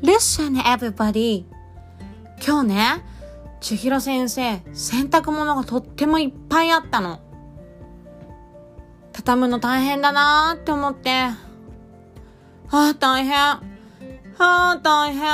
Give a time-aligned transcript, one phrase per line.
[0.00, 1.44] Listen, everybody.
[2.40, 3.04] 今日ね、
[3.60, 7.20] 千尋先生、洗濯物がとってもいっぱいあったの。
[9.12, 11.10] 畳むの大変だなーって思って。
[11.10, 11.36] あ
[12.70, 13.36] あ、大変。
[13.36, 13.60] あ
[14.38, 15.28] あ、大変。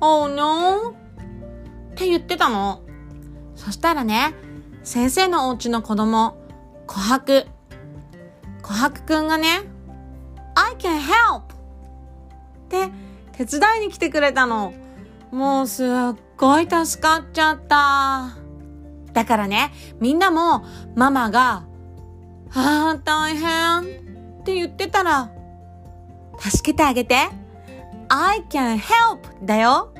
[0.00, 0.90] Oh no?
[0.90, 0.94] っ
[1.96, 2.82] て言ってたの。
[3.56, 4.32] そしたらね、
[4.84, 6.36] 先生のお家の子供、
[6.86, 7.46] 琥珀。
[8.62, 9.62] 琥珀くんがね、
[10.54, 11.59] I can help!
[12.70, 12.88] っ
[13.34, 14.72] て手伝いに来てくれたの。
[15.32, 15.88] もうすっ
[16.36, 18.36] ごい助かっちゃった。
[19.12, 21.64] だからね、みんなもママが、
[22.54, 23.80] ああ、大変
[24.40, 25.30] って言ってたら、
[26.38, 27.16] 助けてあげて。
[28.08, 29.92] I can help だよ。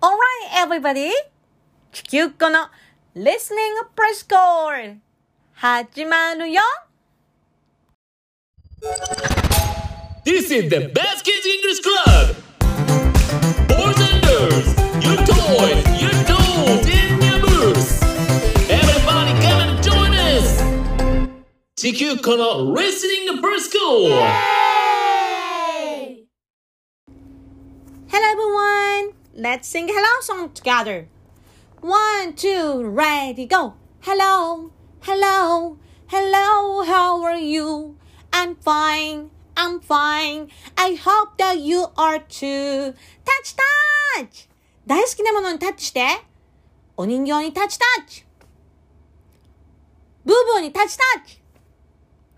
[0.00, 1.10] Alright, everybody!
[1.90, 2.68] 地球っ子の
[3.16, 4.98] Listening Preschool
[5.54, 6.60] 始まるよ
[8.80, 12.36] This is the Best Kids English Club!
[13.66, 14.66] Boys and girls,
[15.02, 18.00] your toys, your dolls, and your books!
[18.70, 20.62] Everybody come and join us!
[21.76, 24.10] TQ この Listening Preschool!
[24.10, 24.28] Yay!
[28.06, 29.14] Hello everyone!
[29.34, 31.08] Let's sing a hello song together!
[31.80, 33.74] One, two, ready, go!
[34.02, 34.70] Hello,
[35.00, 37.96] hello, hello, how are you?
[38.31, 40.49] I'm fine, I'm fine.
[40.75, 42.93] I hope that you are too.
[43.23, 43.55] Touch,
[44.17, 44.49] touch!
[44.85, 46.05] 大好きなものにタッチして。
[46.97, 48.25] お人形にタッチタッチ。
[50.25, 51.41] ブーブーにタッチタッチ。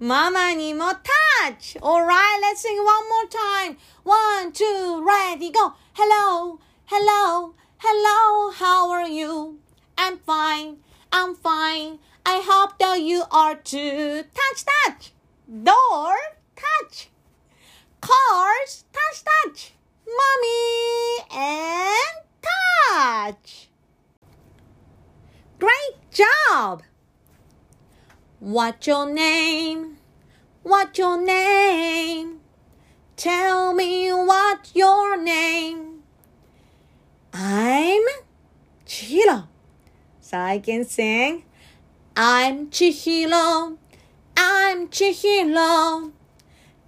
[0.00, 3.76] ママにもタッチ !Alright, let's sing one more time.
[4.02, 5.74] One, two, ready, go.
[5.92, 9.58] Hello, hello, hello, how are you?
[9.98, 10.78] I'm fine,
[11.12, 11.98] I'm fine.
[12.24, 14.24] I hope that you are too.
[14.34, 15.12] Touch, touch.
[15.47, 16.15] Door,
[16.55, 17.09] touch.
[18.01, 19.73] Cars, touch, touch.
[20.07, 23.69] Mommy, and touch.
[25.59, 26.81] Great job.
[28.39, 29.97] What's your name?
[30.63, 32.39] What's your name?
[33.15, 36.01] Tell me what's your name.
[37.31, 38.03] I'm
[38.87, 39.47] Chihiro.
[40.21, 41.43] So I can sing.
[42.15, 43.77] I'm Chihiro.
[44.36, 46.12] I'm Chihiro.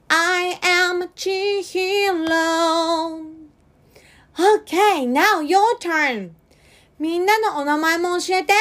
[0.08, 2.26] I am Chihiro.
[4.38, 6.34] Okay, now your turn.
[6.98, 8.54] みんなのお名前も教えて。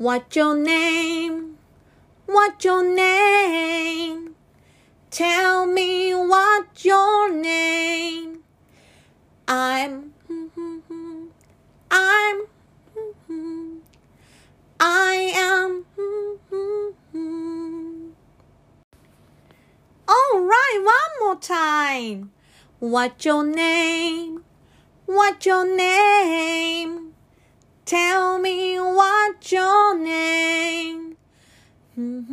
[0.00, 1.56] What's your name?
[2.26, 4.34] What's your name?
[5.10, 8.42] Tell me what's your name.
[9.46, 10.12] I'm
[11.90, 12.46] I'm
[22.07, 22.31] name?
[22.79, 24.43] What's your name?
[25.05, 27.13] What's your name?
[27.85, 31.17] Tell me what's your name?
[31.95, 32.29] Thank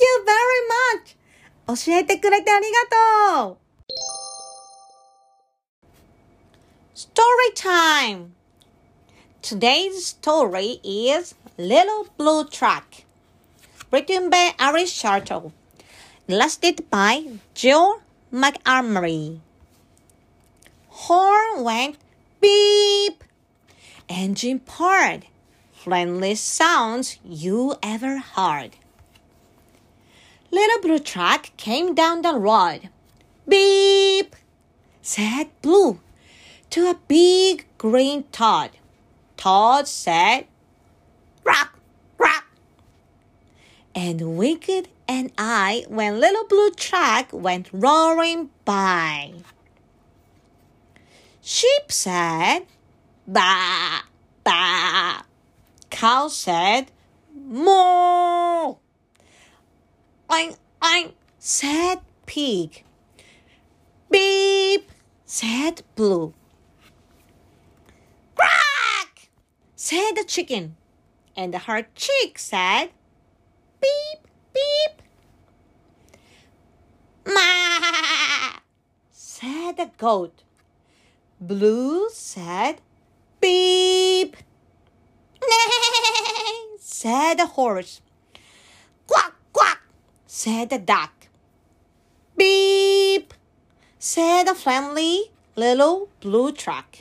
[0.00, 1.16] you very much!
[1.66, 2.78] 教えてくれてありが
[3.44, 3.58] とう
[6.94, 8.39] !Story time!
[9.50, 13.02] Today's story is Little Blue Truck,
[13.90, 15.50] written by Iris Schertle,
[16.28, 18.00] illustrated by Jill
[18.32, 19.40] McElmurry.
[20.90, 21.96] Horn went
[22.40, 23.24] beep.
[24.08, 25.26] Engine purred.
[25.72, 28.76] Friendliest sounds you ever heard.
[30.52, 32.88] Little Blue Truck came down the road.
[33.48, 34.36] Beep,
[35.02, 35.98] said Blue
[36.70, 38.70] to a big green Todd.
[39.40, 40.46] Todd said,
[41.44, 41.78] Rock,
[42.18, 42.44] rock.
[43.94, 49.32] And Wicked and I when Little Blue Truck went roaring by.
[51.40, 52.66] Sheep said,
[53.26, 54.02] Ba,
[54.44, 55.24] ba.
[55.88, 56.92] Cow said,
[57.34, 58.74] Moo.
[60.28, 62.84] Oink, oink, said pig.
[64.10, 64.90] Beep,
[65.24, 66.34] said blue.
[68.34, 69.28] Quack,
[69.80, 70.76] said the chicken.
[71.34, 72.90] And her chick said,
[73.80, 74.20] Beep,
[74.52, 75.00] beep.
[77.24, 78.60] Ma,
[79.10, 80.42] said the goat.
[81.40, 82.82] Blue said,
[83.40, 84.36] Beep.
[85.40, 88.02] Neigh, said the horse.
[89.06, 89.80] Quack, quack,
[90.26, 91.28] said the duck.
[92.36, 93.32] Beep,
[93.98, 96.98] said the friendly little blue truck.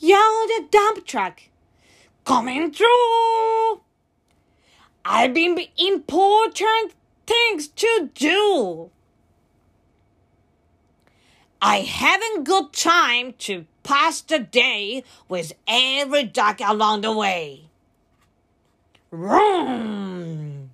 [0.00, 1.40] Yelled the dump truck.
[2.24, 3.80] Coming through!
[5.04, 6.92] I've been important
[7.26, 8.90] things to do.
[11.60, 17.64] I haven't got time to pass the day with every duck along the way.
[19.10, 20.70] Vroom!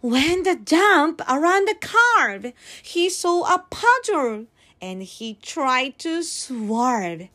[0.00, 4.46] When the dump around the curve, he saw a puddle
[4.80, 7.28] and he tried to swerve.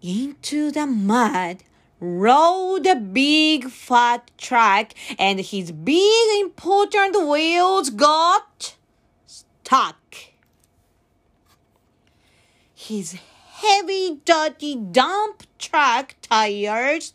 [0.00, 1.64] Into the mud
[2.00, 8.76] rolled a big fat truck and his big important wheels got
[9.26, 9.96] stuck.
[12.74, 13.18] His
[13.50, 17.12] heavy dirty dump truck tires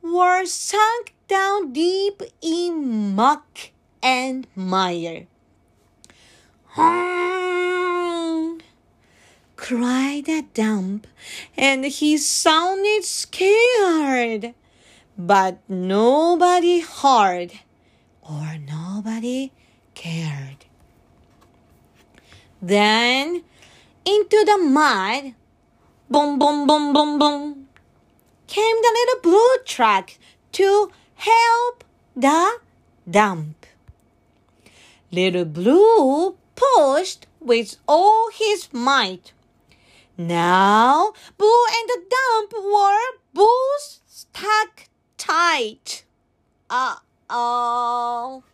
[0.00, 3.70] were sunk down deep in muck
[4.02, 5.26] and mire.
[9.62, 11.06] Cried the dump,
[11.56, 14.54] and he sounded scared.
[15.16, 17.52] But nobody heard,
[18.22, 19.52] or nobody
[19.94, 20.66] cared.
[22.60, 23.44] Then,
[24.04, 25.34] into the mud,
[26.10, 27.68] boom, boom, boom, boom, boom,
[28.48, 30.10] came the little blue truck
[30.58, 31.84] to help
[32.16, 32.58] the
[33.08, 33.64] dump.
[35.12, 39.32] Little Blue pushed with all his might.
[40.18, 46.04] Now, Boo and the dump were both stuck tight.
[46.68, 46.96] Uh
[47.30, 48.44] oh.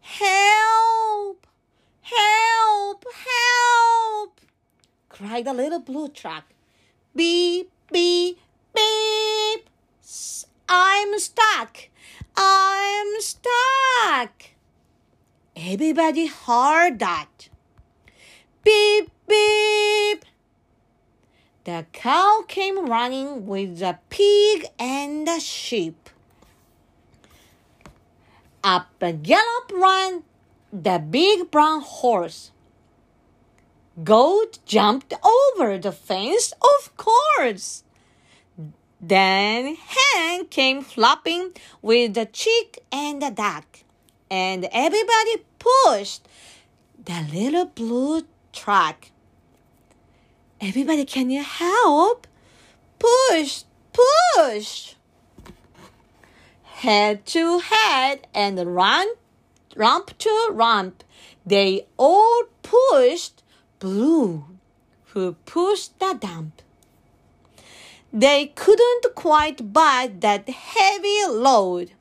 [0.00, 1.46] Help!
[2.02, 3.04] Help!
[3.04, 4.40] Help!
[5.08, 6.44] cried the little blue truck.
[7.14, 8.38] Beep, beep,
[8.74, 9.68] beep.
[10.68, 11.88] I'm stuck.
[12.36, 14.32] I'm stuck.
[15.56, 17.48] Everybody heard that.
[18.62, 20.24] Beep, beep.
[21.64, 26.10] The cow came running with the pig and the sheep.
[28.62, 30.22] Up a gallop ran
[30.72, 32.50] the big brown horse.
[34.04, 37.84] Goat jumped over the fence, of course.
[39.00, 43.78] Then Hen came flopping with the chick and the duck,
[44.30, 46.28] and everybody pushed
[47.02, 48.22] the little blue
[48.52, 49.10] truck.
[50.60, 52.26] Everybody, can you help?
[52.98, 54.94] Push, push.
[56.62, 59.06] Head to head and run,
[59.76, 61.04] rump to rump.
[61.44, 63.42] They all pushed
[63.78, 64.44] Blue,
[65.08, 66.62] who pushed the dump.
[68.12, 71.92] They couldn't quite bite that heavy load.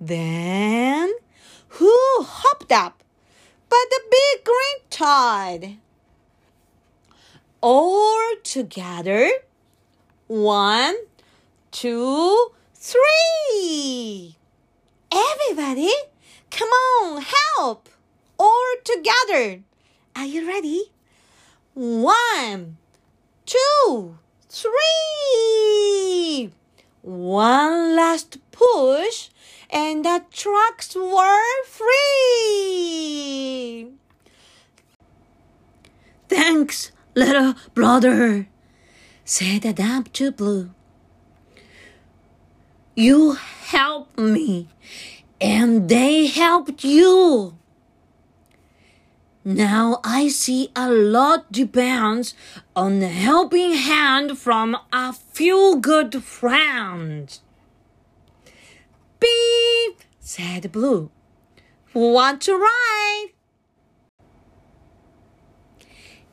[0.00, 1.14] Then,
[1.68, 3.03] who hopped up?
[3.68, 5.78] But the big green tide.
[7.60, 9.30] All together,
[10.26, 10.96] one,
[11.70, 14.36] two, three.
[15.10, 15.90] Everybody,
[16.50, 17.24] come on,
[17.56, 17.88] help!
[18.38, 19.62] All together.
[20.16, 20.92] Are you ready?
[21.74, 22.76] One,
[23.46, 24.18] two,
[24.48, 26.52] three.
[27.02, 29.28] One last push,
[29.74, 32.94] and the trucks were free.
[36.28, 38.46] Thanks, little brother,
[39.24, 40.70] said the dump to Blue.
[42.94, 44.68] You helped me,
[45.40, 47.58] and they helped you.
[49.44, 52.34] Now I see a lot depends
[52.74, 57.42] on a helping hand from a few good friends.
[59.20, 59.63] Beep,
[60.24, 61.10] said Blue.
[61.92, 63.26] Want to ride?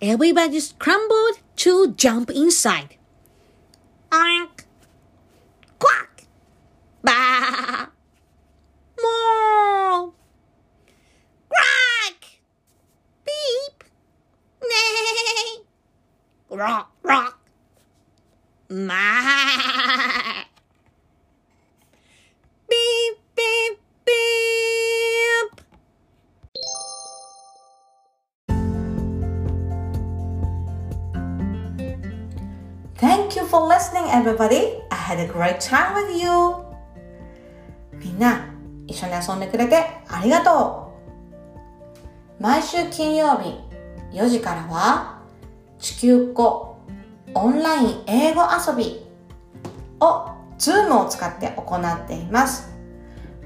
[0.02, 2.96] Everybody scrambled to jump inside.
[4.10, 4.64] Oink,
[5.78, 6.24] quack,
[7.04, 7.90] ba,
[8.98, 10.12] moo,
[11.48, 12.22] quack,
[13.24, 13.84] beep,
[14.64, 15.64] neigh,
[16.50, 17.40] rock, rock,
[18.70, 20.51] ma.
[33.52, 34.80] For listening, everybody.
[34.90, 36.64] I had a great time with you.
[38.00, 38.46] みんな、
[38.88, 39.76] 一緒に遊んでくれて
[40.08, 40.94] ありがと
[42.40, 42.42] う。
[42.42, 43.60] 毎週金曜日
[44.14, 45.20] 4時からは、
[45.80, 46.78] 地球っ子
[47.34, 49.06] オンライン英語遊び
[50.00, 52.72] を Zoom を使って行っています。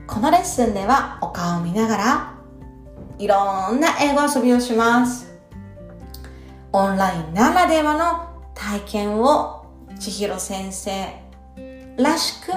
[0.06, 2.34] このレッスンではお顔を見ながら
[3.18, 5.34] いろんな英語遊びをします。
[6.72, 9.55] オンラインならではの体験を
[10.06, 10.92] 千尋先生
[11.98, 12.52] らしく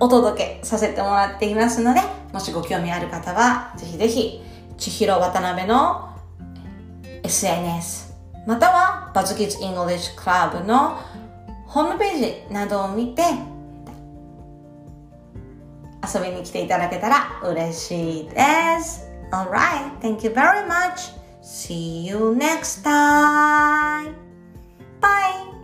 [0.00, 2.00] お届けさせてもらっていますので、
[2.32, 4.42] もしご興味ある方は、ぜひぜひ、
[4.76, 6.16] 千尋渡辺の
[7.22, 8.14] SNS、
[8.46, 10.98] またはバズキッズ・イングリッシュ・クラブの
[11.66, 13.22] ホームページなどを見て、
[16.02, 18.36] 遊びに来ていただけたら嬉しいで
[18.82, 19.08] す。
[19.30, 21.12] Alright, thank you very much.
[21.42, 24.14] See you next time.
[25.00, 25.57] Bye.